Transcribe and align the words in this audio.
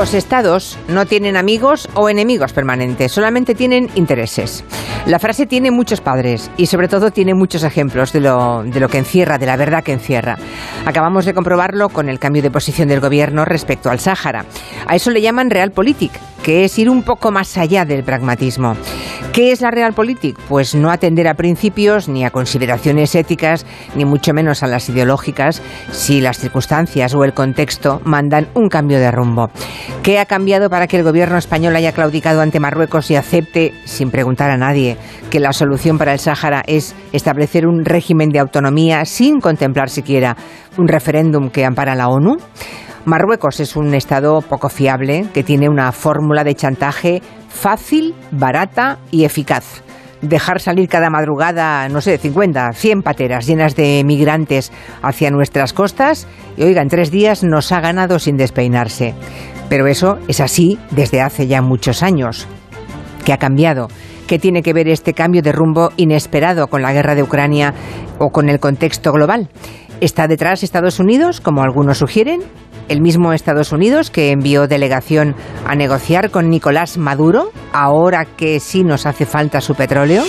Los 0.00 0.14
estados 0.14 0.78
no 0.88 1.04
tienen 1.04 1.36
amigos 1.36 1.86
o 1.92 2.08
enemigos 2.08 2.54
permanentes, 2.54 3.12
solamente 3.12 3.54
tienen 3.54 3.90
intereses. 3.96 4.64
La 5.04 5.18
frase 5.18 5.44
tiene 5.44 5.70
muchos 5.70 6.00
padres 6.00 6.50
y 6.56 6.68
sobre 6.68 6.88
todo 6.88 7.10
tiene 7.10 7.34
muchos 7.34 7.64
ejemplos 7.64 8.10
de 8.14 8.20
lo, 8.20 8.62
de 8.64 8.80
lo 8.80 8.88
que 8.88 8.96
encierra, 8.96 9.36
de 9.36 9.44
la 9.44 9.58
verdad 9.58 9.84
que 9.84 9.92
encierra. 9.92 10.38
Acabamos 10.86 11.26
de 11.26 11.34
comprobarlo 11.34 11.90
con 11.90 12.08
el 12.08 12.18
cambio 12.18 12.40
de 12.40 12.50
posición 12.50 12.88
del 12.88 13.00
gobierno 13.00 13.44
respecto 13.44 13.90
al 13.90 14.00
Sáhara. 14.00 14.46
A 14.86 14.96
eso 14.96 15.10
le 15.10 15.20
llaman 15.20 15.50
realpolitik, 15.50 16.12
que 16.42 16.64
es 16.64 16.78
ir 16.78 16.88
un 16.90 17.02
poco 17.02 17.30
más 17.30 17.56
allá 17.58 17.84
del 17.84 18.04
pragmatismo. 18.04 18.74
¿Qué 19.32 19.52
es 19.52 19.60
la 19.60 19.70
realpolitik? 19.70 20.36
Pues 20.48 20.74
no 20.74 20.90
atender 20.90 21.28
a 21.28 21.34
principios 21.34 22.08
ni 22.08 22.24
a 22.24 22.30
consideraciones 22.30 23.14
éticas, 23.14 23.64
ni 23.94 24.04
mucho 24.04 24.34
menos 24.34 24.62
a 24.62 24.66
las 24.66 24.88
ideológicas, 24.88 25.62
si 25.92 26.20
las 26.20 26.38
circunstancias 26.38 27.14
o 27.14 27.22
el 27.22 27.32
contexto 27.32 28.00
mandan 28.04 28.48
un 28.54 28.68
cambio 28.68 28.98
de 28.98 29.10
rumbo. 29.10 29.50
¿Qué 30.02 30.18
ha 30.18 30.26
cambiado 30.26 30.68
para 30.68 30.88
que 30.88 30.96
el 30.96 31.04
gobierno 31.04 31.38
español 31.38 31.76
haya 31.76 31.92
claudicado 31.92 32.40
ante 32.40 32.58
Marruecos 32.58 33.10
y 33.10 33.16
acepte, 33.16 33.72
sin 33.84 34.10
preguntar 34.10 34.50
a 34.50 34.56
nadie, 34.56 34.96
que 35.30 35.38
la 35.38 35.52
solución 35.52 35.96
para 35.96 36.12
el 36.12 36.18
Sáhara 36.18 36.62
es 36.66 36.96
establecer 37.12 37.66
un 37.66 37.84
régimen 37.84 38.30
de 38.30 38.40
autonomía 38.40 39.04
sin 39.04 39.40
contemplar 39.40 39.90
siquiera 39.90 40.36
un 40.76 40.88
referéndum 40.88 41.50
que 41.50 41.64
ampara 41.64 41.94
la 41.94 42.08
ONU? 42.08 42.36
Marruecos 43.06 43.60
es 43.60 43.76
un 43.76 43.94
Estado 43.94 44.42
poco 44.42 44.68
fiable 44.68 45.26
que 45.32 45.42
tiene 45.42 45.68
una 45.68 45.90
fórmula 45.92 46.44
de 46.44 46.54
chantaje 46.54 47.22
fácil, 47.48 48.14
barata 48.30 48.98
y 49.10 49.24
eficaz. 49.24 49.82
Dejar 50.20 50.60
salir 50.60 50.86
cada 50.86 51.08
madrugada, 51.08 51.88
no 51.88 52.02
sé, 52.02 52.18
50, 52.18 52.72
100 52.74 53.02
pateras 53.02 53.46
llenas 53.46 53.74
de 53.74 54.02
migrantes 54.04 54.70
hacia 55.00 55.30
nuestras 55.30 55.72
costas 55.72 56.26
y, 56.58 56.62
oiga, 56.62 56.82
en 56.82 56.88
tres 56.88 57.10
días 57.10 57.42
nos 57.42 57.72
ha 57.72 57.80
ganado 57.80 58.18
sin 58.18 58.36
despeinarse. 58.36 59.14
Pero 59.70 59.86
eso 59.86 60.18
es 60.28 60.40
así 60.40 60.78
desde 60.90 61.22
hace 61.22 61.46
ya 61.46 61.62
muchos 61.62 62.02
años. 62.02 62.46
¿Qué 63.24 63.32
ha 63.32 63.38
cambiado? 63.38 63.88
¿Qué 64.26 64.38
tiene 64.38 64.62
que 64.62 64.74
ver 64.74 64.88
este 64.88 65.14
cambio 65.14 65.40
de 65.40 65.52
rumbo 65.52 65.90
inesperado 65.96 66.68
con 66.68 66.82
la 66.82 66.92
guerra 66.92 67.14
de 67.14 67.22
Ucrania 67.22 67.72
o 68.18 68.28
con 68.28 68.50
el 68.50 68.60
contexto 68.60 69.10
global? 69.12 69.48
¿Está 70.02 70.28
detrás 70.28 70.62
Estados 70.62 71.00
Unidos, 71.00 71.40
como 71.40 71.62
algunos 71.62 71.98
sugieren? 71.98 72.40
El 72.90 73.00
mismo 73.00 73.32
Estados 73.32 73.72
Unidos 73.72 74.10
que 74.10 74.32
envió 74.32 74.66
delegación 74.66 75.34
a 75.64 75.76
negociar 75.76 76.30
con 76.30 76.50
Nicolás 76.50 76.98
Maduro, 76.98 77.52
ahora 77.72 78.24
que 78.24 78.60
sí 78.60 78.82
nos 78.82 79.06
hace 79.06 79.24
falta 79.24 79.60
su 79.60 79.74
petróleo? 79.74 80.24